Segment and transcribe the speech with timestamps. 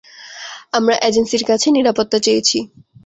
[0.73, 2.57] আমরা এজেন্সির কাছে নিরাপত্তা চেয়েছি।